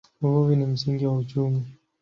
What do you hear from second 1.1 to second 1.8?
uchumi.